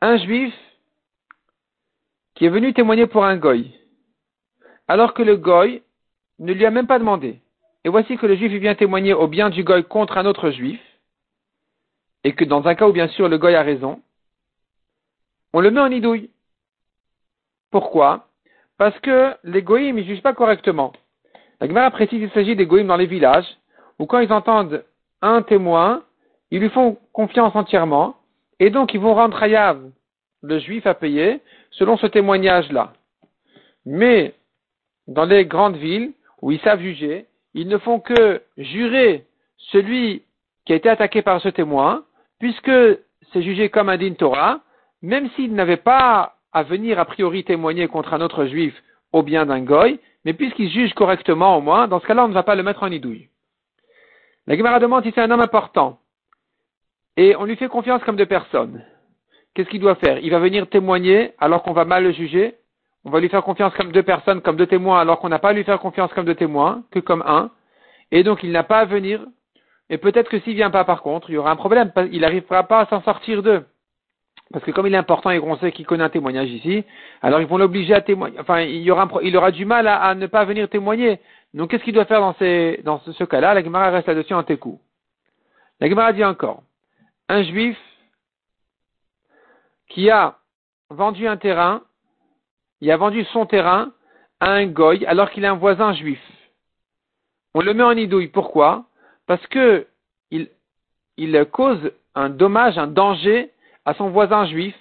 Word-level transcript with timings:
Un 0.00 0.16
juif 0.18 0.54
qui 2.36 2.44
est 2.44 2.48
venu 2.48 2.72
témoigner 2.74 3.08
pour 3.08 3.24
un 3.24 3.36
goy, 3.38 3.74
alors 4.86 5.14
que 5.14 5.24
le 5.24 5.36
goy 5.36 5.82
ne 6.38 6.52
lui 6.52 6.64
a 6.64 6.70
même 6.70 6.86
pas 6.86 7.00
demandé. 7.00 7.40
Et 7.82 7.88
voici 7.88 8.16
que 8.16 8.26
le 8.26 8.36
juif 8.36 8.52
vient 8.52 8.76
témoigner 8.76 9.14
au 9.14 9.26
bien 9.26 9.50
du 9.50 9.64
goy 9.64 9.82
contre 9.82 10.16
un 10.16 10.24
autre 10.24 10.50
juif, 10.50 10.80
et 12.22 12.36
que 12.36 12.44
dans 12.44 12.68
un 12.68 12.76
cas 12.76 12.86
où 12.86 12.92
bien 12.92 13.08
sûr 13.08 13.28
le 13.28 13.38
goy 13.38 13.56
a 13.56 13.62
raison, 13.62 14.00
on 15.52 15.58
le 15.58 15.72
met 15.72 15.80
en 15.80 15.90
idouille. 15.90 16.30
Pourquoi? 17.72 18.28
Parce 18.78 18.96
que 19.00 19.34
les 19.42 19.62
goyim 19.62 19.94
ne 19.94 20.04
jugent 20.04 20.22
pas 20.22 20.34
correctement. 20.34 20.92
La 21.60 21.68
Gemara 21.68 21.90
précise 21.90 22.20
qu'il 22.20 22.30
s'agit 22.30 22.56
des 22.56 22.66
dans 22.66 22.96
les 22.96 23.06
villages, 23.06 23.46
où 23.98 24.06
quand 24.06 24.18
ils 24.18 24.32
entendent 24.32 24.84
un 25.22 25.42
témoin, 25.42 26.02
ils 26.50 26.60
lui 26.60 26.68
font 26.68 26.98
confiance 27.12 27.54
entièrement, 27.54 28.16
et 28.60 28.70
donc 28.70 28.94
ils 28.94 29.00
vont 29.00 29.14
rendre 29.14 29.42
Hayav, 29.42 29.80
le 30.42 30.58
juif 30.58 30.86
à 30.86 30.94
payer, 30.94 31.40
selon 31.70 31.96
ce 31.96 32.06
témoignage-là. 32.06 32.92
Mais, 33.84 34.34
dans 35.06 35.24
les 35.24 35.46
grandes 35.46 35.76
villes, 35.76 36.12
où 36.42 36.52
ils 36.52 36.60
savent 36.60 36.80
juger, 36.80 37.26
ils 37.54 37.68
ne 37.68 37.78
font 37.78 38.00
que 38.00 38.42
jurer 38.58 39.24
celui 39.56 40.22
qui 40.64 40.72
a 40.72 40.76
été 40.76 40.88
attaqué 40.88 41.22
par 41.22 41.40
ce 41.40 41.48
témoin, 41.48 42.04
puisque 42.38 42.70
c'est 43.32 43.42
jugé 43.42 43.70
comme 43.70 43.88
un 43.88 43.96
din 43.96 44.14
Torah, 44.14 44.60
même 45.02 45.30
s'il 45.30 45.54
n'avait 45.54 45.76
pas 45.76 46.36
à 46.52 46.62
venir 46.62 46.98
a 46.98 47.04
priori 47.04 47.44
témoigner 47.44 47.88
contre 47.88 48.14
un 48.14 48.20
autre 48.20 48.46
juif 48.46 48.74
au 49.12 49.22
bien 49.22 49.46
d'un 49.46 49.60
goy, 49.60 49.98
mais 50.26 50.34
puisqu'il 50.34 50.68
juge 50.68 50.92
correctement 50.92 51.56
au 51.56 51.60
moins, 51.60 51.86
dans 51.86 52.00
ce 52.00 52.06
cas-là, 52.06 52.24
on 52.24 52.28
ne 52.28 52.34
va 52.34 52.42
pas 52.42 52.56
le 52.56 52.64
mettre 52.64 52.82
en 52.82 52.90
idouille. 52.90 53.28
La 54.48 54.56
Gemara 54.56 54.80
demande 54.80 55.04
si 55.04 55.12
c'est 55.14 55.20
un 55.20 55.30
homme 55.30 55.40
important, 55.40 56.00
et 57.16 57.36
on 57.36 57.44
lui 57.44 57.54
fait 57.54 57.68
confiance 57.68 58.02
comme 58.02 58.16
de 58.16 58.24
personnes. 58.24 58.82
Qu'est-ce 59.54 59.68
qu'il 59.68 59.80
doit 59.80 59.94
faire? 59.94 60.18
Il 60.18 60.32
va 60.32 60.40
venir 60.40 60.68
témoigner 60.68 61.32
alors 61.38 61.62
qu'on 61.62 61.72
va 61.72 61.84
mal 61.84 62.02
le 62.02 62.10
juger 62.10 62.56
On 63.04 63.10
va 63.10 63.20
lui 63.20 63.28
faire 63.28 63.44
confiance 63.44 63.72
comme 63.74 63.92
deux 63.92 64.02
personnes, 64.02 64.42
comme 64.42 64.56
deux 64.56 64.66
témoins, 64.66 65.00
alors 65.00 65.20
qu'on 65.20 65.28
n'a 65.28 65.38
pas 65.38 65.50
à 65.50 65.52
lui 65.52 65.62
faire 65.62 65.78
confiance 65.78 66.12
comme 66.12 66.26
deux 66.26 66.34
témoins, 66.34 66.82
que 66.90 66.98
comme 66.98 67.22
un. 67.24 67.50
Et 68.10 68.24
donc 68.24 68.42
il 68.42 68.50
n'a 68.50 68.64
pas 68.64 68.80
à 68.80 68.84
venir. 68.84 69.24
Et 69.90 69.96
peut-être 69.96 70.28
que 70.28 70.40
s'il 70.40 70.54
vient 70.54 70.72
pas 70.72 70.84
par 70.84 71.02
contre, 71.02 71.30
il 71.30 71.34
y 71.34 71.38
aura 71.38 71.52
un 71.52 71.56
problème. 71.56 71.92
Il 72.10 72.22
n'arrivera 72.22 72.64
pas 72.64 72.80
à 72.80 72.86
s'en 72.86 73.00
sortir 73.02 73.44
d'eux. 73.44 73.64
Parce 74.52 74.64
que 74.64 74.70
comme 74.70 74.86
il 74.86 74.94
est 74.94 74.98
important 74.98 75.30
et 75.30 75.40
qu'on 75.40 75.56
sait 75.58 75.72
qu'il 75.72 75.86
connaît 75.86 76.04
un 76.04 76.08
témoignage 76.08 76.50
ici, 76.50 76.84
alors 77.20 77.40
ils 77.40 77.46
vont 77.46 77.58
l'obliger 77.58 77.94
à 77.94 78.00
témoigner. 78.00 78.38
Enfin, 78.38 78.60
il, 78.60 78.82
y 78.82 78.90
aura, 78.90 79.50
du 79.50 79.64
mal 79.64 79.88
à, 79.88 80.14
ne 80.14 80.26
pas 80.26 80.44
venir 80.44 80.68
témoigner. 80.68 81.20
Donc 81.52 81.70
qu'est-ce 81.70 81.82
qu'il 81.82 81.94
doit 81.94 82.04
faire 82.04 82.20
dans, 82.20 82.34
ce, 82.34 83.24
cas-là? 83.24 83.54
La 83.54 83.64
Gemara 83.64 83.90
reste 83.90 84.06
là-dessus 84.06 84.34
en 84.34 84.44
técou. 84.44 84.80
La 85.80 85.88
Gemara 85.88 86.12
dit 86.12 86.24
encore, 86.24 86.62
un 87.28 87.42
juif 87.42 87.76
qui 89.88 90.10
a 90.10 90.36
vendu 90.90 91.26
un 91.26 91.36
terrain, 91.36 91.82
il 92.80 92.90
a 92.90 92.96
vendu 92.96 93.24
son 93.32 93.46
terrain 93.46 93.92
à 94.38 94.52
un 94.52 94.66
goy 94.66 95.04
alors 95.06 95.30
qu'il 95.30 95.44
est 95.44 95.48
un 95.48 95.54
voisin 95.54 95.92
juif. 95.94 96.20
On 97.54 97.62
le 97.62 97.74
met 97.74 97.82
en 97.82 97.92
idouille. 97.92 98.28
Pourquoi? 98.28 98.84
Parce 99.26 99.44
que 99.48 99.86
il, 100.30 100.50
il 101.16 101.44
cause 101.46 101.90
un 102.14 102.28
dommage, 102.28 102.78
un 102.78 102.86
danger 102.86 103.50
à 103.86 103.94
son 103.94 104.10
voisin 104.10 104.44
juif 104.46 104.74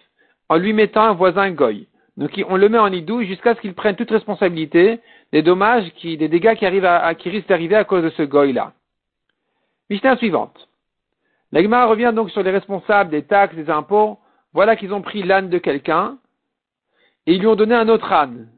en 0.49 0.57
lui 0.57 0.73
mettant 0.73 1.03
un 1.03 1.13
voisin 1.13 1.51
goy. 1.51 1.87
Donc 2.17 2.31
on 2.49 2.57
le 2.57 2.69
met 2.69 2.79
en 2.79 2.91
idouille 2.91 3.27
jusqu'à 3.27 3.55
ce 3.55 3.61
qu'il 3.61 3.73
prenne 3.73 3.95
toute 3.95 4.11
responsabilité 4.11 4.99
des 5.31 5.41
dommages, 5.41 5.89
qui, 5.95 6.17
des 6.17 6.27
dégâts 6.27 6.55
qui, 6.55 6.65
arrivent 6.65 6.85
à, 6.85 7.13
qui 7.15 7.29
risquent 7.29 7.47
d'arriver 7.47 7.75
à 7.75 7.83
cause 7.83 8.03
de 8.03 8.09
ce 8.09 8.23
goy-là. 8.23 8.73
Mishnah 9.89 10.17
suivante. 10.17 10.67
L'Agma 11.51 11.85
revient 11.85 12.11
donc 12.15 12.31
sur 12.31 12.41
les 12.41 12.51
responsables 12.51 13.11
des 13.11 13.23
taxes, 13.23 13.55
des 13.55 13.69
impôts. 13.69 14.17
Voilà 14.53 14.75
qu'ils 14.75 14.93
ont 14.93 15.01
pris 15.01 15.23
l'âne 15.23 15.49
de 15.49 15.57
quelqu'un 15.57 16.17
et 17.27 17.33
ils 17.33 17.39
lui 17.39 17.47
ont 17.47 17.55
donné 17.55 17.75
un 17.75 17.89
autre 17.89 18.11
âne. 18.11 18.49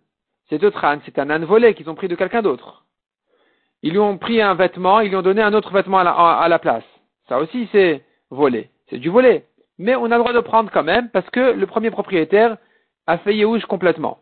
Cet 0.49 0.63
autre 0.63 0.83
âne, 0.85 1.01
c'est 1.05 1.19
un 1.19 1.29
âne 1.29 1.43
volé 1.43 1.73
qu'ils 1.73 1.89
ont 1.89 1.95
pris 1.95 2.07
de 2.07 2.15
quelqu'un 2.15 2.41
d'autre. 2.41 2.85
Ils 3.83 3.91
lui 3.91 3.99
ont 3.99 4.17
pris 4.17 4.41
un 4.41 4.53
vêtement, 4.53 5.01
ils 5.01 5.09
lui 5.09 5.15
ont 5.17 5.21
donné 5.21 5.41
un 5.41 5.53
autre 5.53 5.73
vêtement 5.73 5.99
à 5.99 6.03
la, 6.03 6.11
à 6.11 6.47
la 6.47 6.59
place. 6.59 6.85
Ça 7.27 7.39
aussi, 7.39 7.67
c'est 7.71 8.03
volé. 8.29 8.69
C'est 8.89 8.99
du 8.99 9.09
volé 9.09 9.43
mais 9.77 9.95
on 9.95 10.05
a 10.05 10.17
le 10.17 10.23
droit 10.23 10.33
de 10.33 10.39
prendre 10.39 10.71
quand 10.71 10.83
même 10.83 11.09
parce 11.09 11.29
que 11.29 11.39
le 11.51 11.67
premier 11.67 11.91
propriétaire 11.91 12.57
a 13.05 13.17
fait 13.19 13.35
Yehush 13.35 13.65
complètement. 13.65 14.19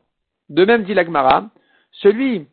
De 0.50 0.66
même 0.66 0.84
dit 0.84 0.94
l'Agmara, 0.94 1.50
celui 1.92 2.48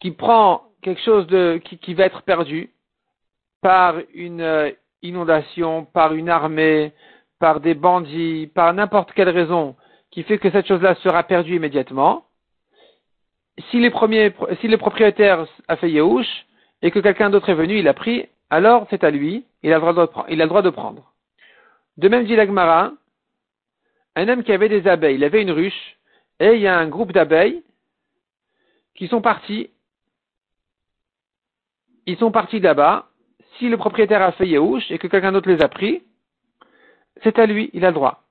qui 0.00 0.10
prend 0.10 0.64
quelque 0.82 1.02
chose 1.02 1.26
qui, 1.64 1.94
va 1.94 2.04
être 2.04 2.22
perdu 2.22 2.70
par 3.60 3.96
une 4.14 4.40
euh, 4.40 4.70
inondation, 5.02 5.84
par 5.84 6.14
une 6.14 6.28
armée, 6.28 6.92
par 7.38 7.60
des 7.60 7.74
bandits, 7.74 8.50
par 8.54 8.72
n'importe 8.72 9.12
quelle 9.12 9.28
raison 9.28 9.76
qui 10.10 10.22
fait 10.22 10.38
que 10.38 10.50
cette 10.50 10.66
chose-là 10.66 10.94
sera 10.96 11.22
perdue 11.22 11.56
immédiatement, 11.56 12.24
si, 13.70 13.78
le 13.80 14.76
propriétaire 14.76 15.46
a 15.68 15.76
fait 15.76 15.90
Yehush 15.90 16.46
et 16.82 16.90
que 16.90 16.98
quelqu'un 16.98 17.30
d'autre 17.30 17.50
est 17.50 17.54
venu, 17.54 17.78
il 17.78 17.88
a 17.88 17.94
pris, 17.94 18.26
alors 18.48 18.86
c'est 18.90 19.04
à 19.04 19.10
lui, 19.10 19.44
il 19.62 19.72
a 19.72 19.78
le 19.78 20.46
droit 20.46 20.62
de 20.62 20.70
prendre. 20.70 21.12
De 22.00 22.08
même 22.08 22.24
dit 22.24 22.34
l'Agmara, 22.34 22.92
un 24.16 24.28
homme 24.30 24.42
qui 24.42 24.52
avait 24.52 24.70
des 24.70 24.88
abeilles, 24.88 25.16
il 25.16 25.24
avait 25.24 25.42
une 25.42 25.50
ruche, 25.50 25.98
et 26.38 26.54
il 26.54 26.62
y 26.62 26.66
a 26.66 26.78
un 26.78 26.88
groupe 26.88 27.12
d'abeilles 27.12 27.62
qui 28.94 29.06
sont 29.06 29.20
partis. 29.20 29.68
Ils 32.06 32.16
sont 32.16 32.32
partis 32.32 32.58
là-bas. 32.58 33.10
Si 33.58 33.68
le 33.68 33.76
propriétaire 33.76 34.22
a 34.22 34.32
fait 34.32 34.48
Yehush 34.48 34.90
et 34.90 34.96
que 34.96 35.08
quelqu'un 35.08 35.32
d'autre 35.32 35.50
les 35.50 35.62
a 35.62 35.68
pris, 35.68 36.02
c'est 37.22 37.38
à 37.38 37.44
lui, 37.44 37.68
il 37.74 37.84
a 37.84 37.88
le 37.88 37.94
droit. 37.94 38.22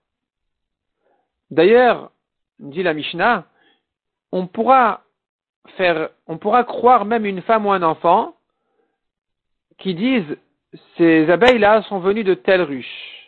D'ailleurs, 1.52 2.12
dit 2.58 2.81
la 2.81 2.96
Mishnah, 2.96 3.46
on 4.31 4.47
pourra 4.47 5.03
on 6.25 6.40
pourra 6.40 6.63
croire 6.63 7.06
même 7.06 7.28
une 7.28 7.44
femme 7.44 7.68
ou 7.68 7.72
un 7.72 7.84
enfant 7.84 8.35
qui 9.78 9.94
disent 9.94 10.38
ces 10.97 11.29
abeilles-là 11.29 11.84
sont 11.84 12.00
venues 12.00 12.24
de 12.24 12.34
telle 12.34 12.63
ruche 12.63 13.19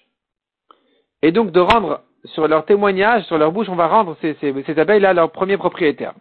et 1.22 1.32
donc 1.32 1.52
de 1.52 1.60
rendre 1.60 2.02
sur 2.26 2.48
leur 2.48 2.66
témoignage, 2.66 3.24
sur 3.26 3.38
leur 3.38 3.52
bouche, 3.52 3.70
on 3.70 3.76
va 3.76 3.88
rendre 3.88 4.16
ces, 4.22 4.80
abeilles-là 4.80 5.14
leur 5.14 5.32
premier 5.32 5.58
propriétaire. 5.58 6.14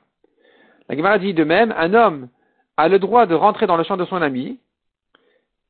La 0.89 0.97
Gemara 0.97 1.19
dit 1.19 1.35
de 1.35 1.45
même, 1.45 1.75
un 1.77 1.95
homme 1.95 2.29
a 2.77 2.89
le 2.89 2.99
droit 2.99 3.27
de 3.27 3.35
rentrer 3.35 3.67
dans 3.67 3.77
le 3.77 3.85
champ 3.85 3.97
de 3.97 4.05
son 4.07 4.23
ami, 4.23 4.59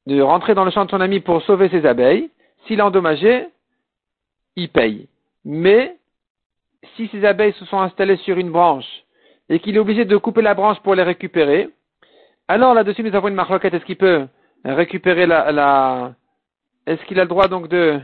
de 0.06 0.20
rentrer 0.20 0.54
dans 0.54 0.64
le 0.64 0.70
champ 0.70 0.84
de 0.84 0.90
son 0.90 1.00
ami 1.00 1.20
pour 1.20 1.42
sauver 1.42 1.68
ses 1.68 1.84
abeilles. 1.84 2.30
S'il 2.66 2.78
est 2.78 2.82
endommagé, 2.82 3.48
il 4.56 4.68
paye. 4.68 5.08
Mais, 5.44 5.96
si 6.96 7.08
ces 7.08 7.24
abeilles 7.24 7.52
se 7.54 7.64
sont 7.66 7.80
installées 7.80 8.16
sur 8.18 8.38
une 8.38 8.50
branche 8.50 9.04
et 9.48 9.58
qu'il 9.58 9.76
est 9.76 9.80
obligé 9.80 10.04
de 10.04 10.16
couper 10.16 10.42
la 10.42 10.54
branche 10.54 10.80
pour 10.80 10.94
les 10.94 11.02
récupérer, 11.02 11.68
alors 12.48 12.74
là-dessus 12.74 13.02
nous 13.02 13.14
avons 13.14 13.28
une 13.28 13.34
marloquette. 13.34 13.74
Est-ce 13.74 13.84
qu'il 13.84 13.96
peut 13.96 14.26
récupérer 14.64 15.26
la, 15.26 15.52
la... 15.52 16.14
est-ce 16.86 17.02
qu'il 17.04 17.18
a 17.20 17.24
le 17.24 17.28
droit 17.28 17.48
donc 17.48 17.68
de, 17.68 18.00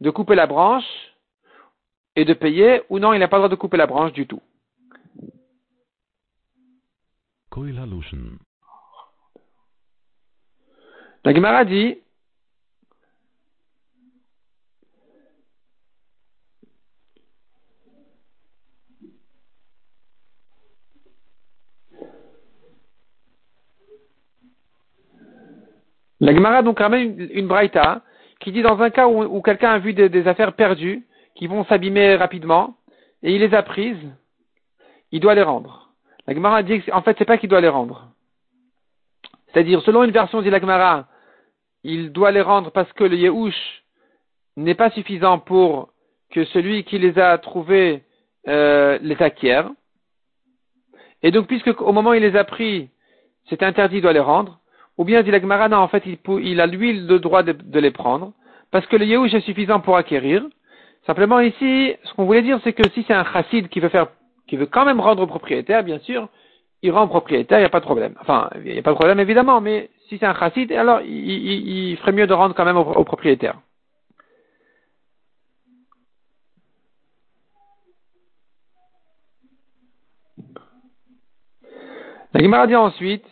de 0.00 0.10
couper 0.10 0.34
la 0.34 0.46
branche 0.46 0.84
et 2.16 2.24
de 2.24 2.34
payer, 2.34 2.82
ou 2.88 2.98
non, 2.98 3.12
il 3.12 3.18
n'a 3.18 3.28
pas 3.28 3.36
le 3.36 3.42
droit 3.42 3.48
de 3.48 3.54
couper 3.54 3.76
la 3.76 3.86
branche 3.86 4.12
du 4.12 4.26
tout. 4.26 4.42
La 11.24 11.34
Gemara 11.34 11.64
dit 11.64 11.98
La 26.20 26.34
Gemara 26.34 26.62
donc 26.62 26.78
ramène 26.78 27.20
une, 27.20 27.30
une 27.30 27.48
braïta 27.48 28.02
qui 28.40 28.52
dit 28.52 28.62
dans 28.62 28.80
un 28.80 28.90
cas 28.90 29.08
où, 29.08 29.42
quelqu'un 29.42 29.72
a 29.72 29.78
vu 29.78 29.92
des, 29.92 30.28
affaires 30.28 30.52
perdues, 30.54 31.06
qui 31.34 31.46
vont 31.46 31.64
s'abîmer 31.64 32.16
rapidement, 32.16 32.76
et 33.22 33.32
il 33.32 33.40
les 33.40 33.54
a 33.54 33.62
prises, 33.62 33.96
il 35.12 35.20
doit 35.20 35.34
les 35.34 35.42
rendre. 35.42 35.90
La 36.26 36.34
Gemara 36.34 36.62
dit 36.62 36.82
en 36.92 37.02
fait, 37.02 37.16
c'est 37.18 37.24
pas 37.24 37.38
qu'il 37.38 37.48
doit 37.48 37.60
les 37.60 37.68
rendre. 37.68 38.08
C'est-à-dire, 39.46 39.82
selon 39.82 40.04
une 40.04 40.10
version 40.10 40.42
dit 40.42 40.50
la 40.50 40.60
Gemara, 40.60 41.06
il 41.84 42.12
doit 42.12 42.30
les 42.30 42.40
rendre 42.40 42.70
parce 42.70 42.92
que 42.92 43.04
le 43.04 43.16
Yehush 43.16 43.84
n'est 44.56 44.74
pas 44.74 44.90
suffisant 44.90 45.38
pour 45.38 45.90
que 46.30 46.44
celui 46.46 46.84
qui 46.84 46.98
les 46.98 47.18
a 47.18 47.38
trouvés 47.38 48.02
euh, 48.46 48.98
les 49.00 49.20
acquiert. 49.22 49.70
Et 51.22 51.30
donc, 51.30 51.46
puisque 51.46 51.80
au 51.80 51.92
moment 51.92 52.10
où 52.10 52.14
il 52.14 52.22
les 52.22 52.36
a 52.36 52.44
pris, 52.44 52.90
c'est 53.48 53.62
interdit, 53.62 53.96
il 53.96 54.02
doit 54.02 54.12
les 54.12 54.20
rendre. 54.20 54.60
Ou 54.98 55.04
bien, 55.04 55.22
dit 55.22 55.30
la 55.30 55.40
Gemara, 55.40 55.68
non, 55.68 55.78
en 55.78 55.88
fait, 55.88 56.02
il, 56.06 56.60
a 56.60 56.66
lui 56.66 57.00
le 57.00 57.20
droit 57.20 57.44
de, 57.44 57.78
les 57.78 57.92
prendre, 57.92 58.32
parce 58.72 58.84
que 58.86 58.96
le 58.96 59.06
Yehush 59.06 59.32
est 59.32 59.40
suffisant 59.40 59.78
pour 59.78 59.96
acquérir. 59.96 60.44
Simplement, 61.06 61.38
ici, 61.38 61.94
ce 62.02 62.12
qu'on 62.14 62.24
voulait 62.24 62.42
dire, 62.42 62.58
c'est 62.64 62.72
que 62.72 62.88
si 62.90 63.04
c'est 63.06 63.14
un 63.14 63.24
chassid 63.24 63.68
qui 63.68 63.78
veut 63.78 63.88
faire, 63.88 64.08
qui 64.48 64.56
veut 64.56 64.66
quand 64.66 64.84
même 64.84 65.00
rendre 65.00 65.22
au 65.22 65.26
propriétaire, 65.28 65.84
bien 65.84 66.00
sûr, 66.00 66.28
il 66.82 66.90
rend 66.90 67.06
propriétaire, 67.06 67.58
il 67.58 67.62
n'y 67.62 67.66
a 67.66 67.70
pas 67.70 67.78
de 67.78 67.84
problème. 67.84 68.14
Enfin, 68.20 68.50
il 68.64 68.72
n'y 68.72 68.78
a 68.78 68.82
pas 68.82 68.90
de 68.90 68.96
problème 68.96 69.20
évidemment, 69.20 69.60
mais 69.60 69.88
si 70.08 70.18
c'est 70.18 70.26
un 70.26 70.34
chassid, 70.34 70.70
alors 70.72 71.00
il, 71.02 71.96
ferait 71.98 72.12
mieux 72.12 72.26
de 72.26 72.34
rendre 72.34 72.54
quand 72.54 72.64
même 72.64 72.76
au, 72.76 73.04
propriétaire. 73.04 73.54
La 82.34 82.42
Gemara 82.42 82.66
dit 82.66 82.76
ensuite, 82.76 83.24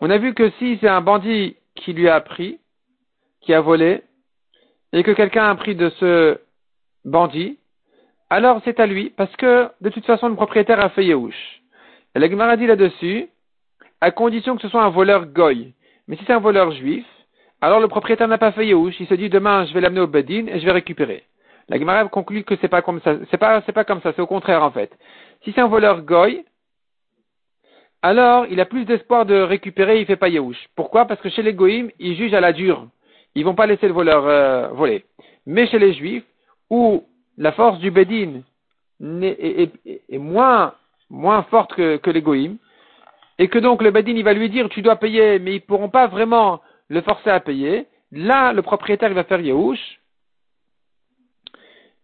on 0.00 0.10
a 0.10 0.18
vu 0.18 0.34
que 0.34 0.50
si 0.58 0.78
c'est 0.80 0.88
un 0.88 1.00
bandit 1.00 1.56
qui 1.74 1.92
lui 1.92 2.08
a 2.08 2.20
pris, 2.20 2.58
qui 3.40 3.54
a 3.54 3.60
volé, 3.60 4.02
et 4.92 5.02
que 5.02 5.10
quelqu'un 5.10 5.50
a 5.50 5.54
pris 5.54 5.74
de 5.74 5.90
ce 6.00 6.38
bandit, 7.04 7.58
alors 8.30 8.60
c'est 8.64 8.80
à 8.80 8.86
lui, 8.86 9.10
parce 9.10 9.34
que 9.36 9.68
de 9.80 9.90
toute 9.90 10.06
façon 10.06 10.28
le 10.28 10.34
propriétaire 10.34 10.80
a 10.80 10.88
fait 10.90 11.04
la 12.16 12.30
Gemara 12.30 12.56
dit 12.56 12.66
là-dessus, 12.66 13.28
à 14.00 14.10
condition 14.10 14.56
que 14.56 14.62
ce 14.62 14.68
soit 14.68 14.84
un 14.84 14.90
voleur 14.90 15.26
goy. 15.26 15.72
Mais 16.06 16.16
si 16.16 16.24
c'est 16.26 16.32
un 16.32 16.38
voleur 16.38 16.70
juif, 16.72 17.04
alors 17.60 17.80
le 17.80 17.88
propriétaire 17.88 18.28
n'a 18.28 18.38
pas 18.38 18.52
fait 18.52 18.68
il 18.68 19.06
se 19.06 19.14
dit 19.14 19.28
demain 19.28 19.66
je 19.66 19.74
vais 19.74 19.80
l'amener 19.80 20.00
au 20.00 20.06
Bedin 20.06 20.46
et 20.46 20.60
je 20.60 20.64
vais 20.64 20.72
récupérer. 20.72 21.24
La 21.68 21.78
Gemara 21.78 22.04
conclut 22.08 22.44
que 22.44 22.54
c'est 22.60 22.68
pas 22.68 22.82
comme 22.82 23.00
ça, 23.00 23.16
c'est 23.30 23.38
pas, 23.38 23.62
pas 23.62 23.84
comme 23.84 24.00
ça, 24.02 24.12
c'est 24.14 24.22
au 24.22 24.26
contraire 24.26 24.62
en 24.62 24.70
fait. 24.70 24.92
Si 25.42 25.52
c'est 25.52 25.60
un 25.60 25.66
voleur 25.66 26.02
goy, 26.02 26.44
alors 28.04 28.44
il 28.50 28.60
a 28.60 28.66
plus 28.66 28.84
d'espoir 28.84 29.24
de 29.24 29.34
récupérer, 29.34 29.98
il 29.98 30.04
fait 30.04 30.16
pas 30.16 30.28
Yehush. 30.28 30.68
Pourquoi? 30.76 31.06
Parce 31.06 31.22
que 31.22 31.30
chez 31.30 31.40
les 31.40 31.54
goïms, 31.54 31.90
ils 31.98 32.16
jugent 32.16 32.34
à 32.34 32.40
la 32.40 32.52
dure. 32.52 32.86
Ils 33.34 33.46
vont 33.46 33.54
pas 33.54 33.66
laisser 33.66 33.88
le 33.88 33.94
voleur 33.94 34.26
euh, 34.26 34.68
voler. 34.68 35.06
Mais 35.46 35.66
chez 35.68 35.78
les 35.78 35.94
juifs, 35.94 36.26
où 36.68 37.02
la 37.38 37.52
force 37.52 37.78
du 37.78 37.90
Bedin 37.90 38.42
est, 39.00 40.18
moins 40.18 40.74
forte 41.44 41.74
que, 41.74 41.96
que 41.96 42.10
l'égoïme, 42.10 42.58
et 43.38 43.48
que 43.48 43.58
donc 43.58 43.80
le 43.80 43.90
Badin 43.90 44.12
il 44.12 44.22
va 44.22 44.34
lui 44.34 44.50
dire 44.50 44.68
tu 44.68 44.82
dois 44.82 44.96
payer, 44.96 45.38
mais 45.38 45.52
ils 45.52 45.62
ne 45.62 45.66
pourront 45.66 45.88
pas 45.88 46.06
vraiment 46.06 46.60
le 46.88 47.00
forcer 47.00 47.30
à 47.30 47.40
payer, 47.40 47.86
là 48.12 48.52
le 48.52 48.60
propriétaire 48.60 49.08
il 49.08 49.14
va 49.14 49.24
faire 49.24 49.40
Yehush, 49.40 49.98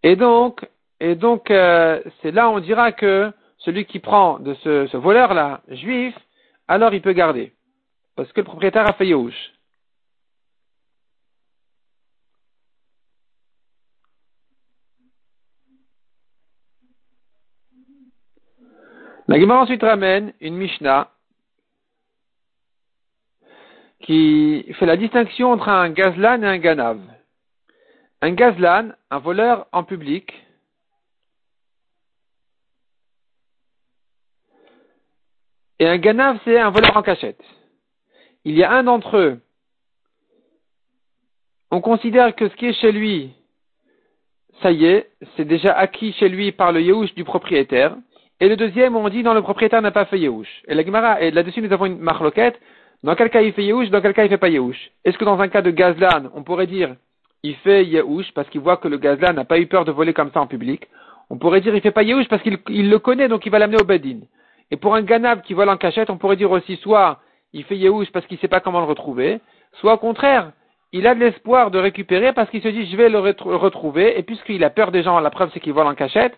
et 0.03 0.17
donc, 0.17 0.67
et 0.99 1.15
donc 1.15 1.51
euh, 1.51 2.01
c'est 2.23 2.31
là 2.31 2.49
on 2.49 2.61
dira 2.61 2.91
que 2.93 3.31
celui 3.61 3.85
qui 3.85 3.99
prend 3.99 4.39
de 4.39 4.55
ce, 4.55 4.97
voleur-là, 4.97 5.63
juif, 5.69 6.15
alors 6.69 6.93
il 6.95 7.03
peut 7.03 7.13
garder, 7.13 7.53
parce 8.17 8.33
que 8.33 8.41
le 8.41 8.45
propriétaire 8.45 8.87
a 8.87 8.93
fait 8.95 9.07
Yehush. 9.07 9.53
La 19.29 19.39
Gemara 19.39 19.63
ensuite 19.63 19.83
ramène 19.83 20.33
une 20.41 20.57
Mishnah 20.57 21.09
qui 24.01 24.67
fait 24.73 24.87
la 24.87 24.97
distinction 24.97 25.53
entre 25.53 25.69
un 25.69 25.91
gazlan 25.91 26.43
et 26.43 26.47
un 26.47 26.59
ganav. 26.59 26.99
Un 28.23 28.33
gazlan, 28.33 28.91
un 29.11 29.19
voleur 29.19 29.69
en 29.71 29.85
public, 29.85 30.33
et 35.81 35.89
un 35.89 35.97
ganav, 35.97 36.39
c'est 36.45 36.61
un 36.61 36.71
voleur 36.71 36.97
en 36.97 37.03
cachette. 37.03 37.43
Il 38.45 38.57
y 38.57 38.63
a 38.63 38.71
un 38.71 38.85
d'entre 38.85 39.17
eux, 39.17 39.41
on 41.71 41.81
considère 41.81 42.35
que 42.37 42.49
ce 42.49 42.55
qui 42.57 42.67
est 42.67 42.81
chez 42.81 42.93
lui, 42.93 43.31
ça 44.63 44.71
y 44.73 44.85
est, 44.85 45.11
c'est 45.37 45.47
déjà 45.47 45.73
acquis 45.73 46.13
chez 46.13 46.29
lui 46.29 46.53
par 46.53 46.73
le 46.73 46.83
Yehush 46.83 47.15
du 47.15 47.25
propriétaire. 47.25 47.97
Et 48.41 48.49
le 48.49 48.57
deuxième, 48.57 48.97
on 48.97 49.09
dit, 49.09 49.23
non, 49.23 49.35
le 49.35 49.43
propriétaire 49.43 49.81
n'a 49.81 49.91
pas 49.91 50.05
fait 50.05 50.19
Yehush. 50.19 50.49
Et 50.67 50.75
la 50.75 50.85
Gemara, 50.85 51.21
et 51.21 51.31
là-dessus, 51.31 51.63
nous 51.63 51.73
avons 51.73 51.87
une 51.87 51.99
marloquette. 51.99 52.59
Dans 53.03 53.15
quel 53.15 53.31
cas 53.31 53.41
il 53.41 53.53
fait 53.53 53.65
Yehush, 53.65 53.91
dans 53.91 54.01
quel 54.01 54.15
cas 54.15 54.25
il 54.25 54.29
fait 54.29 54.39
pas 54.39 54.49
Yehush? 54.49 54.91
Est-ce 55.05 55.17
que 55.17 55.25
dans 55.25 55.39
un 55.41 55.49
cas 55.49 55.63
de 55.63 55.71
Gazlan, 55.71 56.31
on 56.35 56.43
pourrait 56.43 56.67
dire, 56.67 56.97
il 57.43 57.55
fait 57.57 57.85
Yehush 57.85 58.33
parce 58.33 58.49
qu'il 58.51 58.61
voit 58.61 58.77
que 58.77 58.89
le 58.89 58.99
Gazlan 58.99 59.33
n'a 59.33 59.45
pas 59.45 59.59
eu 59.59 59.67
peur 59.67 59.85
de 59.85 59.93
voler 59.93 60.13
comme 60.13 60.31
ça 60.33 60.41
en 60.41 60.47
public? 60.47 60.89
On 61.31 61.39
pourrait 61.39 61.61
dire, 61.61 61.75
il 61.75 61.81
fait 61.81 61.91
pas 61.91 62.03
Yehush 62.03 62.29
parce 62.29 62.43
qu'il 62.43 62.91
le 62.91 62.99
connaît, 62.99 63.29
donc 63.29 63.47
il 63.47 63.53
va 63.53 63.59
l'amener 63.59 63.81
au 63.81 63.85
Bedin. 63.85 64.21
Et 64.71 64.77
pour 64.77 64.95
un 64.95 65.03
Ganav 65.03 65.43
qui 65.43 65.55
vole 65.55 65.69
en 65.69 65.77
cachette, 65.77 66.11
on 66.11 66.17
pourrait 66.17 66.37
dire 66.37 66.51
aussi, 66.51 66.77
soit 66.77 67.21
il 67.53 67.65
fait 67.65 67.77
Yehush 67.77 68.11
parce 68.13 68.27
qu'il 68.27 68.39
sait 68.39 68.49
pas 68.49 68.61
comment 68.61 68.81
le 68.81 68.87
retrouver, 68.87 69.41
soit 69.81 69.95
au 69.95 69.99
contraire, 69.99 70.53
il 70.93 71.07
a 71.07 71.15
de 71.15 71.21
l'espoir 71.21 71.71
de 71.71 71.79
récupérer 71.79 72.33
parce 72.33 72.51
qu'il 72.51 72.63
se 72.63 72.69
dit, 72.69 72.87
je 72.87 72.97
vais 72.97 73.09
le 73.09 73.19
retrouver, 73.19 74.19
et 74.19 74.23
puisqu'il 74.23 74.63
a 74.65 74.71
peur 74.71 74.91
des 74.91 75.03
gens, 75.03 75.19
la 75.21 75.31
preuve 75.31 75.51
c'est 75.53 75.61
qu'il 75.61 75.73
vole 75.73 75.87
en 75.87 75.95
cachette, 75.95 76.37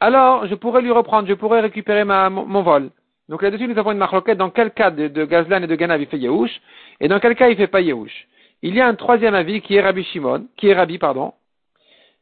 alors 0.00 0.46
je 0.46 0.54
pourrais 0.54 0.82
lui 0.82 0.90
reprendre, 0.90 1.28
je 1.28 1.34
pourrais 1.34 1.60
récupérer 1.60 2.04
ma, 2.04 2.28
mon, 2.30 2.62
vol. 2.62 2.90
Donc 3.28 3.42
là-dessus, 3.42 3.68
nous 3.68 3.78
avons 3.78 3.92
une 3.92 3.98
marloquette 3.98 4.38
dans 4.38 4.50
quel 4.50 4.70
cas 4.72 4.90
de, 4.90 5.08
de 5.08 5.24
Gazlan 5.24 5.62
et 5.62 5.66
de 5.66 5.74
Ganav 5.74 6.00
il 6.00 6.06
fait 6.06 6.18
Yehush, 6.18 6.60
et 7.00 7.08
dans 7.08 7.20
quel 7.20 7.34
cas 7.34 7.48
il 7.48 7.56
fait 7.56 7.66
pas 7.66 7.80
Yehush. 7.80 8.26
Il 8.62 8.74
y 8.74 8.80
a 8.80 8.86
un 8.86 8.94
troisième 8.94 9.34
avis 9.34 9.60
qui 9.60 9.76
est 9.76 9.82
Rabbi 9.82 10.04
Shimon, 10.04 10.46
qui 10.56 10.68
est 10.68 10.74
Rabbi, 10.74 10.98
pardon, 10.98 11.34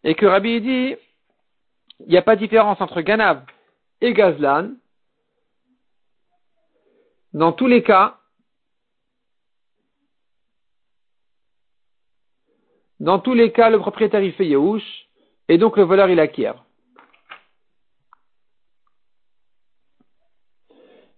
et 0.04 0.14
que 0.14 0.26
Rabbi 0.26 0.60
dit, 0.60 0.96
il 2.00 2.10
n'y 2.10 2.16
a 2.16 2.22
pas 2.22 2.34
de 2.34 2.40
différence 2.40 2.80
entre 2.80 3.00
Ganav 3.00 3.42
et 4.00 4.12
Gazlan. 4.12 4.70
Dans 7.32 7.52
tous 7.52 7.66
les 7.66 7.82
cas, 7.82 8.18
dans 13.00 13.18
tous 13.18 13.34
les 13.34 13.52
cas, 13.52 13.70
le 13.70 13.78
propriétaire 13.78 14.22
il 14.22 14.32
fait 14.34 14.46
Yehush, 14.46 15.08
et 15.48 15.58
donc 15.58 15.76
le 15.76 15.82
voleur 15.82 16.08
il 16.10 16.20
acquiert. 16.20 16.62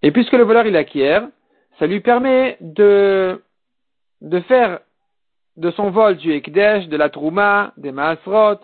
Et 0.03 0.13
puisque 0.13 0.33
le 0.33 0.45
voleur 0.45 0.67
il 0.67 0.77
acquiert, 0.77 1.29
ça 1.79 1.87
lui 1.87 2.01
permet 2.01 2.59
de, 2.61 3.43
de 4.21 4.41
faire 4.41 4.81
de 5.57 5.71
son 5.73 5.91
vol 5.91 6.17
du 6.17 6.33
Ekdesh, 6.33 6.89
de 6.89 6.97
la 6.97 7.09
Trouma, 7.11 7.73
des 7.77 7.93
Maasrot, 7.93 8.61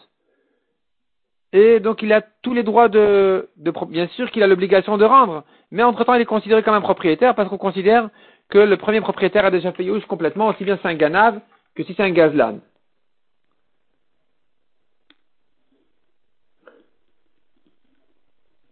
et 1.53 1.81
donc 1.81 2.03
il 2.03 2.13
a 2.13 2.23
tous 2.43 2.55
les 2.55 2.63
droits 2.63 2.89
de, 2.89 3.49
bien 3.89 4.07
sûr 4.09 4.31
qu'il 4.31 4.43
a 4.43 4.47
l'obligation 4.47 4.99
de 4.99 5.05
rendre, 5.05 5.45
mais 5.71 5.83
entre-temps 5.83 6.15
il 6.15 6.21
est 6.21 6.27
considéré 6.27 6.63
comme 6.63 6.75
un 6.75 6.81
propriétaire 6.81 7.35
parce 7.35 7.49
qu'on 7.49 7.59
considère 7.59 8.09
que 8.49 8.59
le 8.59 8.77
premier 8.77 9.01
propriétaire 9.01 9.45
a 9.45 9.51
déjà 9.51 9.73
Youch 9.79 10.07
complètement, 10.07 10.49
aussi 10.49 10.65
bien 10.65 10.79
c'est 10.81 10.89
un 10.89 10.95
Ganav 10.95 11.41
que 11.75 11.85
si 11.85 11.95
c'est 11.95 12.03
un 12.03 12.11
Gazlan. 12.11 12.59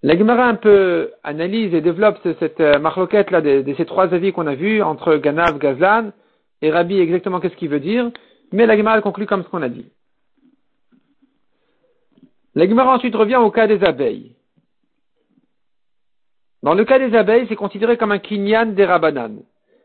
La 0.04 0.16
Gemara 0.16 0.44
un 0.44 0.54
peu 0.54 1.10
analyse 1.24 1.74
et 1.74 1.80
développe 1.80 2.18
cette 2.38 2.60
euh, 2.60 2.78
marloquette 2.78 3.32
là 3.32 3.40
de, 3.40 3.64
ces 3.76 3.84
trois 3.84 4.14
avis 4.14 4.32
qu'on 4.32 4.46
a 4.46 4.54
vus 4.54 4.80
entre 4.80 5.16
Ganav, 5.16 5.58
Gazlan 5.58 6.12
et 6.62 6.70
Rabbi 6.70 7.00
exactement 7.00 7.40
qu'est-ce 7.40 7.56
qu'il 7.56 7.68
veut 7.68 7.80
dire, 7.80 8.10
mais 8.52 8.66
la 8.66 8.76
Gemara 8.76 9.00
conclut 9.00 9.26
comme 9.26 9.42
ce 9.42 9.48
qu'on 9.48 9.62
a 9.62 9.68
dit. 9.68 9.86
La 12.58 12.66
Gemara 12.66 12.96
ensuite 12.96 13.14
revient 13.14 13.36
au 13.36 13.52
cas 13.52 13.68
des 13.68 13.84
abeilles. 13.84 14.34
Dans 16.64 16.74
le 16.74 16.84
cas 16.84 16.98
des 16.98 17.16
abeilles, 17.16 17.46
c'est 17.48 17.54
considéré 17.54 17.96
comme 17.96 18.10
un 18.10 18.18
kinyan 18.18 18.74
des 18.74 18.84
rabanan. 18.84 19.44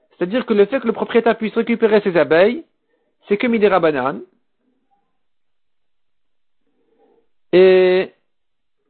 C'est-à-dire 0.09 0.43
que 0.47 0.55
le 0.55 0.65
fait 0.65 0.79
que 0.79 0.87
le 0.87 0.93
propriétaire 0.93 1.37
puisse 1.37 1.53
récupérer 1.53 2.01
ses 2.01 2.17
abeilles, 2.17 2.63
c'est 3.27 3.37
que 3.37 3.45
des 3.45 3.67
rabanan. 3.67 4.21
Et 7.51 8.11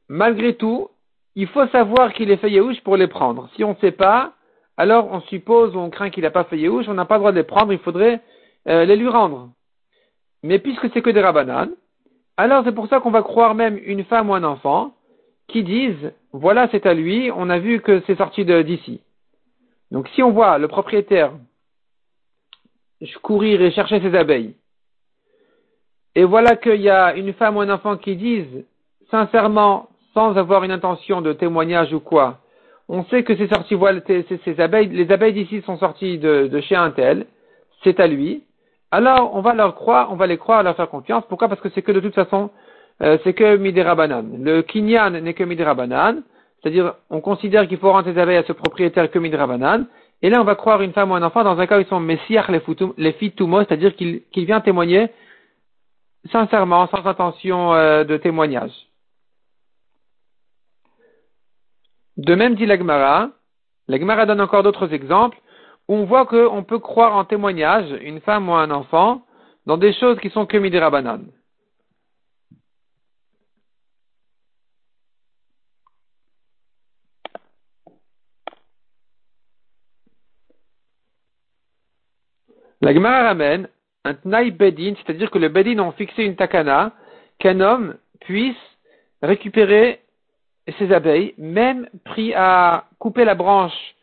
malgré 0.08 0.56
tout, 0.56 0.88
il 1.36 1.48
faut 1.48 1.68
savoir 1.68 2.14
qu'il 2.14 2.32
est 2.32 2.38
fait 2.38 2.52
Yehush 2.52 2.80
pour 2.84 2.96
les 2.96 3.08
prendre. 3.08 3.50
Si 3.58 3.66
on 3.66 3.72
ne 3.72 3.82
sait 3.82 3.92
pas, 3.92 4.32
alors 4.78 5.12
on 5.12 5.20
suppose 5.24 5.76
ou 5.76 5.80
on 5.80 5.90
craint 5.90 6.10
qu'il 6.10 6.24
n'a 6.24 6.32
pas 6.32 6.46
fait 6.46 6.58
Yehush, 6.58 6.88
on 6.88 6.94
n'a 6.94 7.04
pas 7.04 7.16
le 7.16 7.20
droit 7.20 7.32
de 7.34 7.38
les 7.38 7.44
prendre, 7.44 7.74
il 7.74 7.80
faudrait 7.80 8.22
euh, 8.70 8.86
les 8.86 8.96
lui 8.96 9.10
rendre. 9.10 9.50
Mais 10.42 10.60
puisque 10.60 10.90
c'est 10.94 11.02
que 11.02 11.10
des 11.10 11.20
rabananes, 11.20 11.74
alors 12.38 12.64
c'est 12.66 12.74
pour 12.74 12.88
ça 12.88 13.00
qu'on 13.00 13.12
va 13.12 13.22
croire 13.22 13.56
même 13.56 13.80
une 13.84 14.04
femme 14.06 14.30
ou 14.30 14.34
un 14.34 14.44
enfant 14.44 14.94
qui 15.48 15.64
disent, 15.64 16.12
voilà 16.32 16.68
c'est 16.72 16.86
à 16.86 16.94
lui, 16.94 17.32
on 17.36 17.50
a 17.50 17.60
vu 17.60 17.82
que 17.82 18.02
c'est 18.08 18.18
sorti 18.18 18.46
d'ici. 18.46 19.02
Donc 19.92 20.08
si 20.10 20.24
on 20.24 20.32
voit 20.32 20.58
le 20.58 20.68
propriétaire 20.68 21.32
courir 23.22 23.62
et 23.62 23.72
chercher 23.72 24.00
ses 24.00 24.16
abeilles, 24.16 24.56
et 26.16 26.24
voilà 26.24 26.56
qu'il 26.56 26.82
y 26.82 26.90
a 26.90 27.16
une 27.16 27.34
femme 27.34 27.58
ou 27.58 27.62
un 27.62 27.70
enfant 27.70 27.98
qui 27.98 28.16
disent, 28.16 28.66
sincèrement, 29.10 29.90
sans 30.14 30.38
avoir 30.38 30.64
une 30.64 30.72
intention 30.72 31.22
de 31.22 31.34
témoignage 31.34 31.92
ou 31.92 32.00
quoi, 32.00 32.40
on 32.90 33.04
sait 33.06 33.24
que 33.24 33.36
c'est 33.36 33.48
sorti, 33.48 33.74
voilà, 33.74 34.02
ces, 34.06 34.60
abeilles, 34.60 34.90
les 34.90 35.12
abeilles 35.12 35.34
d'ici 35.34 35.62
sont 35.62 35.78
sorties 35.78 36.18
de, 36.18 36.62
chez 36.62 36.76
un 36.76 36.92
tel, 36.92 37.26
c'est 37.84 38.00
à 38.00 38.08
lui. 38.08 38.44
Alors, 38.94 39.36
on 39.36 39.42
va 39.42 39.56
leur 39.56 39.74
croire, 39.74 40.12
on 40.12 40.16
va 40.16 40.28
les 40.28 40.38
croire, 40.38 40.62
leur 40.62 40.76
faire 40.76 40.88
confiance. 40.88 41.24
Pourquoi? 41.28 41.48
Parce 41.50 41.60
que 41.60 41.70
c'est 41.70 41.82
que 41.82 41.92
de 41.92 42.00
toute 42.00 42.14
façon, 42.14 42.52
euh, 43.02 43.18
c'est 43.24 43.34
que 43.34 43.56
midera 43.58 43.96
banane. 43.96 44.44
Le 44.44 44.62
kinyan 44.62 45.10
n'est 45.10 45.34
que 45.34 45.44
midera 45.44 45.74
banane. 45.74 46.22
C'est-à-dire, 46.62 46.94
on 47.10 47.20
considère 47.20 47.68
qu'il 47.68 47.80
faut 47.80 47.92
rendre 47.92 48.14
ses 48.14 48.20
abeilles 48.20 48.38
à 48.38 48.44
ce 48.44 48.54
propriétaire 48.54 49.10
que 49.10 49.18
midera 49.18 49.48
banane. 49.48 49.88
Et 50.22 50.30
là, 50.30 50.40
on 50.40 50.44
va 50.44 50.54
croire 50.54 50.84
une 50.84 50.94
femme 50.94 51.10
ou 51.10 51.16
un 51.16 51.24
enfant 51.24 51.44
dans 51.44 51.60
un 51.60 51.66
cas 51.66 51.80
où 51.80 51.82
ils 51.82 51.88
sont 51.88 52.00
messiach 52.00 52.50
les 52.98 53.14
fitumo, 53.14 53.64
c'est-à-dire 53.64 53.96
qu'il 53.96 54.22
vient 54.36 54.62
témoigner 54.62 55.10
sincèrement, 56.32 56.86
sans 56.86 57.04
intention 57.08 57.74
euh, 57.74 58.04
de 58.04 58.18
témoignage. 58.18 58.76
De 62.18 62.36
même 62.36 62.54
dit 62.54 62.68
l'Agmara, 62.68 63.30
La 63.88 63.98
Gemara 63.98 64.28
donne 64.28 64.40
encore 64.40 64.62
d'autres 64.62 64.94
exemples 64.94 65.40
on 65.88 66.06
voit 66.06 66.26
qu'on 66.26 66.64
peut 66.64 66.80
croire 66.80 67.16
en 67.16 67.26
témoignage 67.26 67.92
une 68.02 68.22
femme 68.22 68.50
ou 68.50 68.54
un 68.54 68.72
enfant 68.72 69.24
dans 69.66 69.78
des 69.78 69.94
choses 69.94 70.20
qui 70.20 70.30
sont 70.30 70.46
que 70.46 70.58
midirabanan. 70.58 71.26
La 82.82 82.94
Gemara 82.94 83.24
ramène 83.24 83.70
un 84.04 84.14
tnaï 84.14 84.52
bedin, 84.52 84.94
c'est-à-dire 84.98 85.32
que 85.32 85.38
le 85.38 85.48
bedin 85.48 85.80
ont 85.80 85.94
fixé 85.94 86.24
une 86.24 86.36
takana, 86.36 86.92
qu'un 87.40 87.62
homme 87.62 87.96
puisse 88.20 88.58
récupérer 89.22 90.02
ses 90.78 90.92
abeilles, 90.92 91.34
même 91.38 91.88
pris 92.04 92.34
à 92.34 92.86
couper 93.00 93.24
la 93.24 93.36
branche 93.36 93.96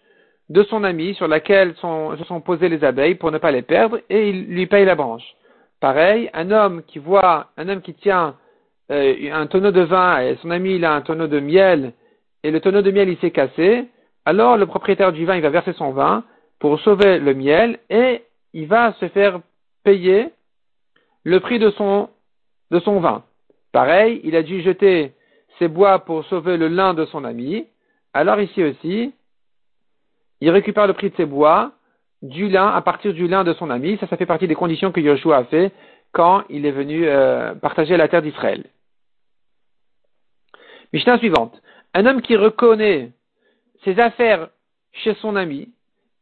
de 0.50 0.62
son 0.64 0.84
ami 0.84 1.14
sur 1.14 1.28
laquelle 1.28 1.74
sont, 1.76 2.16
se 2.18 2.24
sont 2.24 2.40
posées 2.40 2.68
les 2.68 2.84
abeilles 2.84 3.14
pour 3.14 3.30
ne 3.30 3.38
pas 3.38 3.52
les 3.52 3.62
perdre, 3.62 4.00
et 4.10 4.28
il 4.28 4.46
lui 4.48 4.66
paye 4.66 4.84
la 4.84 4.96
branche. 4.96 5.24
Pareil, 5.80 6.28
un 6.34 6.50
homme 6.50 6.82
qui 6.86 6.98
voit, 6.98 7.46
un 7.56 7.68
homme 7.68 7.80
qui 7.80 7.94
tient 7.94 8.36
euh, 8.90 9.32
un 9.32 9.46
tonneau 9.46 9.70
de 9.70 9.80
vin 9.80 10.20
et 10.20 10.36
son 10.42 10.50
ami 10.50 10.74
il 10.74 10.84
a 10.84 10.92
un 10.92 11.00
tonneau 11.00 11.28
de 11.28 11.40
miel, 11.40 11.92
et 12.42 12.50
le 12.50 12.60
tonneau 12.60 12.82
de 12.82 12.90
miel 12.90 13.08
il 13.08 13.18
s'est 13.18 13.30
cassé, 13.30 13.86
alors 14.24 14.56
le 14.56 14.66
propriétaire 14.66 15.12
du 15.12 15.24
vin 15.24 15.36
il 15.36 15.42
va 15.42 15.50
verser 15.50 15.72
son 15.74 15.92
vin 15.92 16.24
pour 16.58 16.80
sauver 16.80 17.18
le 17.18 17.32
miel 17.32 17.78
et 17.88 18.22
il 18.52 18.66
va 18.66 18.92
se 18.94 19.08
faire 19.08 19.40
payer 19.84 20.30
le 21.24 21.40
prix 21.40 21.58
de 21.58 21.70
son, 21.70 22.10
de 22.70 22.80
son 22.80 23.00
vin. 23.00 23.22
Pareil, 23.72 24.20
il 24.24 24.34
a 24.34 24.42
dû 24.42 24.60
jeter 24.62 25.12
ses 25.58 25.68
bois 25.68 26.00
pour 26.00 26.24
sauver 26.26 26.56
le 26.56 26.68
lin 26.68 26.92
de 26.92 27.04
son 27.06 27.24
ami. 27.24 27.66
Alors 28.12 28.40
ici 28.40 28.64
aussi, 28.64 29.12
il 30.40 30.50
récupère 30.50 30.86
le 30.86 30.92
prix 30.92 31.10
de 31.10 31.16
ses 31.16 31.26
bois 31.26 31.72
du 32.22 32.48
lin 32.48 32.68
à 32.68 32.80
partir 32.82 33.12
du 33.14 33.26
lin 33.26 33.44
de 33.44 33.52
son 33.54 33.70
ami. 33.70 33.96
Ça, 33.98 34.06
ça 34.06 34.16
fait 34.16 34.26
partie 34.26 34.48
des 34.48 34.54
conditions 34.54 34.92
que 34.92 35.00
Yoshua 35.00 35.38
a 35.38 35.44
fait 35.44 35.72
quand 36.12 36.44
il 36.48 36.66
est 36.66 36.72
venu 36.72 37.06
euh, 37.06 37.54
partager 37.54 37.96
la 37.96 38.08
terre 38.08 38.22
d'Israël. 38.22 38.64
Mishnah 40.92 41.18
suivante. 41.18 41.60
Un 41.94 42.06
homme 42.06 42.22
qui 42.22 42.36
reconnaît 42.36 43.12
ses 43.84 43.98
affaires 44.00 44.48
chez 44.92 45.14
son 45.14 45.36
ami 45.36 45.68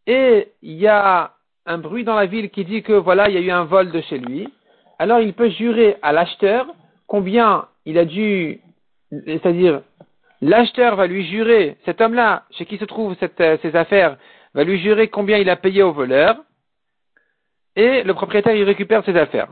et 0.07 0.49
il 0.63 0.77
y 0.77 0.87
a 0.87 1.35
un 1.67 1.79
bruit 1.79 2.05
dans 2.05 2.15
la 2.15 2.27
ville 2.27 2.51
qui 2.51 2.65
dit 2.65 2.83
que 2.83 2.93
voilà, 2.93 3.29
il 3.29 3.35
y 3.35 3.39
a 3.39 3.41
eu 3.41 3.51
un 3.51 3.65
vol 3.65 3.91
de 3.91 4.01
chez 4.01 4.19
lui, 4.19 4.49
alors 4.99 5.21
il 5.21 5.35
peut 5.35 5.51
jurer 5.51 5.97
à 6.03 6.13
l'acheteur 6.13 6.67
combien 7.07 7.67
il 7.85 7.99
a 7.99 8.05
dû, 8.05 8.61
c'est-à-dire 9.11 9.83
l'acheteur 10.41 10.97
va 10.97 11.07
lui 11.07 11.27
jurer, 11.27 11.77
cet 11.85 12.01
homme-là, 12.01 12.45
chez 12.53 12.67
qui 12.67 12.79
se 12.79 12.85
trouvent 12.85 13.17
cette, 13.21 13.41
euh, 13.41 13.57
ces 13.63 13.75
affaires, 13.77 14.17
va 14.55 14.65
lui 14.65 14.79
jurer 14.79 15.09
combien 15.09 15.39
il 15.39 15.51
a 15.51 15.57
payé 15.57 15.83
au 15.83 15.93
voleur, 15.93 16.37
et 17.77 18.03
le 18.03 18.15
propriétaire 18.15 18.55
il 18.55 18.65
récupère 18.65 19.05
ses 19.05 19.17
affaires. 19.17 19.49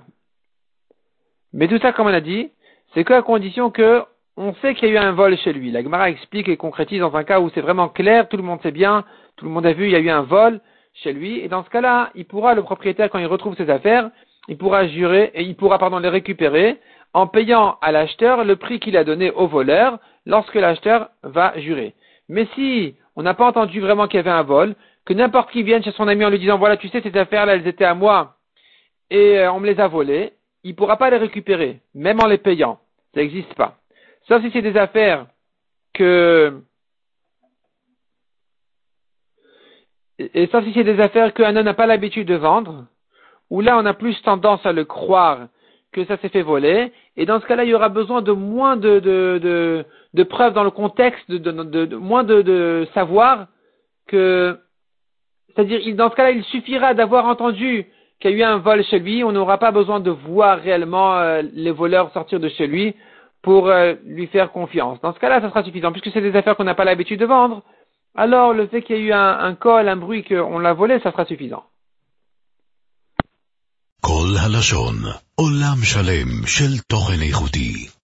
Mais 1.53 1.69
tout 1.69 1.79
ça, 1.79 1.93
comme 1.93 2.07
on 2.07 2.13
a 2.13 2.21
dit, 2.21 2.51
c'est 2.95 3.05
qu'à 3.05 3.23
condition 3.23 3.71
que 3.71 4.03
on 4.37 4.55
sait 4.57 4.75
qu'il 4.75 4.89
y 4.89 4.91
a 4.91 4.95
eu 4.95 5.03
un 5.03 5.13
vol 5.13 5.37
chez 5.39 5.53
lui. 5.53 5.71
La 5.71 5.83
Gemara 5.83 6.11
explique 6.11 6.49
et 6.49 6.59
concrétise 6.59 7.01
dans 7.01 7.15
un 7.17 7.25
cas 7.25 7.41
où 7.41 7.51
c'est 7.55 7.63
vraiment 7.63 7.89
clair, 7.89 8.29
tout 8.29 8.37
le 8.37 8.43
monde 8.43 8.61
sait 8.63 8.71
bien, 8.71 9.05
tout 9.37 9.47
le 9.47 9.51
monde 9.51 9.65
a 9.65 9.73
vu, 9.73 9.87
il 9.87 9.93
y 9.93 9.97
a 9.97 10.01
eu 10.01 10.11
un 10.11 10.23
vol, 10.23 10.61
chez 10.93 11.13
lui, 11.13 11.41
et 11.41 11.49
dans 11.49 11.65
ce 11.65 11.71
cas-là, 11.71 12.11
il 12.15 12.27
pourra, 12.27 12.55
le 12.55 12.63
propriétaire, 12.63 13.11
quand 13.11 13.19
il 13.19 13.27
retrouve 13.27 13.57
ses 13.57 13.71
affaires, 13.71 14.11
il 14.49 14.57
pourra 14.57 14.87
jurer, 14.89 15.31
et 15.35 15.43
il 15.43 15.57
pourra, 15.57 15.79
pardon, 15.79 15.99
les 15.99 16.09
récupérer 16.09 16.79
en 17.13 17.27
payant 17.27 17.79
à 17.81 17.93
l'acheteur 17.93 18.45
le 18.45 18.57
prix 18.57 18.79
qu'il 18.79 18.97
a 18.97 19.05
donné 19.05 19.31
au 19.31 19.47
voleur 19.47 19.99
lorsque 20.27 20.55
l'acheteur 20.55 21.09
va 21.23 21.59
jurer. 21.59 21.95
Mais 22.29 22.47
si 22.55 22.97
on 23.15 23.23
n'a 23.23 23.35
pas 23.35 23.47
entendu 23.47 23.81
vraiment 23.81 24.09
qu'il 24.09 24.19
y 24.19 24.21
avait 24.21 24.31
un 24.31 24.43
vol, 24.43 24.75
que 25.05 25.15
n'importe 25.15 25.51
qui 25.53 25.63
vienne 25.63 25.83
chez 25.83 25.93
son 25.93 26.09
ami 26.09 26.25
en 26.25 26.31
lui 26.31 26.39
disant 26.39 26.59
voilà, 26.59 26.77
tu 26.77 26.89
sais, 26.89 27.01
ces 27.01 27.17
affaires-là, 27.17 27.55
elles 27.55 27.67
étaient 27.67 27.85
à 27.85 27.95
moi, 27.95 28.37
et 29.11 29.39
euh, 29.39 29.53
on 29.53 29.61
me 29.61 29.67
les 29.67 29.81
a 29.81 29.87
volées, 29.87 30.33
il 30.65 30.71
ne 30.71 30.77
pourra 30.77 30.97
pas 30.97 31.11
les 31.11 31.17
récupérer, 31.17 31.81
même 31.95 32.21
en 32.21 32.27
les 32.27 32.39
payant. 32.39 32.81
Ça 33.15 33.21
n'existe 33.21 33.55
pas. 33.55 33.79
Sauf 34.29 34.43
si 34.43 34.51
c'est 34.51 34.63
des 34.63 34.77
affaires 34.77 35.27
que 35.95 36.61
sauf 40.51 40.65
si 40.65 40.73
c'est 40.73 40.85
des 40.85 41.01
affaires 41.01 41.33
qu'un 41.35 41.55
homme 41.57 41.65
n'a 41.65 41.75
pas 41.75 41.87
l'habitude 41.87 42.27
de 42.27 42.35
vendre, 42.35 42.87
où 43.51 43.61
là 43.61 43.79
on 43.79 43.87
a 43.87 43.95
plus 43.95 44.21
tendance 44.23 44.65
à 44.67 44.73
le 44.73 44.85
croire 44.85 45.49
que 45.93 46.05
ça 46.05 46.17
s'est 46.19 46.29
fait 46.29 46.43
voler, 46.43 46.93
et 47.17 47.27
dans 47.27 47.41
ce 47.41 47.47
cas-là 47.47 47.65
il 47.65 47.71
y 47.71 47.75
aura 47.75 47.89
besoin 47.89 48.23
de 48.23 48.33
moins 48.33 48.77
de, 48.77 49.85
preuves 50.23 50.55
dans 50.55 50.65
le 50.65 50.71
contexte, 50.71 51.31
de, 51.31 51.39
de 51.39 51.97
moins 51.97 52.25
de, 52.25 52.87
savoir 52.95 53.47
que, 54.07 54.59
c'est-à-dire 55.49 55.81
dans 55.97 56.11
ce 56.11 56.17
cas-là 56.17 56.31
il 56.31 56.45
suffira 56.45 56.95
d'avoir 56.95 57.27
entendu 57.27 57.87
qu'il 58.21 58.31
y 58.31 58.35
a 58.35 58.37
eu 58.37 58.43
un 58.43 58.59
vol 58.59 58.83
chez 58.85 58.99
lui, 58.99 59.25
on 59.25 59.33
n'aura 59.33 59.59
pas 59.59 59.73
besoin 59.73 60.01
de 60.01 60.11
voir 60.11 60.59
réellement 60.59 61.19
euh, 61.19 61.43
les 61.53 61.71
voleurs 61.71 62.13
sortir 62.13 62.41
de 62.41 62.49
chez 62.49 62.67
lui 62.67 62.95
pour 63.43 63.69
euh, 63.69 63.95
lui 64.05 64.27
faire 64.29 64.53
confiance. 64.53 65.01
Dans 65.03 65.13
ce 65.13 65.19
cas-là, 65.19 65.41
ça 65.41 65.51
sera 65.51 65.63
suffisant, 65.63 65.93
puisque 65.93 66.11
c'est 66.11 66.23
des 66.23 66.35
affaires 66.35 66.57
qu'on 66.57 66.65
n'a 66.65 66.75
pas 66.75 66.85
l'habitude 66.85 67.21
de 67.21 67.27
vendre 67.27 67.63
alors 68.17 68.55
le 68.55 68.67
fait 68.67 68.83
qu'il 68.83 68.97
y 68.97 68.99
ait 68.99 69.03
eu 69.03 69.13
un, 69.13 69.55
col, 69.55 69.89
un 69.89 69.97
bruit 69.97 70.25
qu'on 70.25 70.59
l'a 70.59 70.73
volé, 70.73 70.99
ça 71.01 71.13
sera 71.13 71.27
suffisant. 71.27 71.65